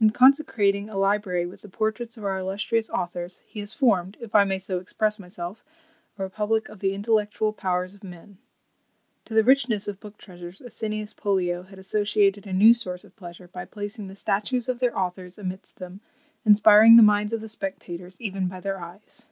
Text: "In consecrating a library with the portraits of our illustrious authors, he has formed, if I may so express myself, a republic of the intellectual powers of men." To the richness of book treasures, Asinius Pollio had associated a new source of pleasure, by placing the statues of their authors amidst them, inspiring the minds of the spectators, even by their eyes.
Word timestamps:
"In 0.00 0.08
consecrating 0.08 0.88
a 0.88 0.96
library 0.96 1.44
with 1.44 1.60
the 1.60 1.68
portraits 1.68 2.16
of 2.16 2.24
our 2.24 2.38
illustrious 2.38 2.88
authors, 2.88 3.40
he 3.46 3.60
has 3.60 3.74
formed, 3.74 4.16
if 4.18 4.34
I 4.34 4.42
may 4.42 4.58
so 4.58 4.78
express 4.78 5.18
myself, 5.18 5.66
a 6.18 6.22
republic 6.22 6.70
of 6.70 6.78
the 6.80 6.94
intellectual 6.94 7.52
powers 7.52 7.92
of 7.92 8.02
men." 8.02 8.38
To 9.26 9.34
the 9.34 9.44
richness 9.44 9.86
of 9.86 10.00
book 10.00 10.16
treasures, 10.16 10.62
Asinius 10.62 11.12
Pollio 11.12 11.64
had 11.64 11.78
associated 11.78 12.46
a 12.46 12.54
new 12.54 12.72
source 12.72 13.04
of 13.04 13.14
pleasure, 13.16 13.48
by 13.48 13.66
placing 13.66 14.06
the 14.08 14.16
statues 14.16 14.66
of 14.66 14.78
their 14.78 14.98
authors 14.98 15.36
amidst 15.36 15.76
them, 15.76 16.00
inspiring 16.46 16.96
the 16.96 17.02
minds 17.02 17.34
of 17.34 17.42
the 17.42 17.46
spectators, 17.50 18.18
even 18.18 18.48
by 18.48 18.60
their 18.60 18.80
eyes. 18.80 19.26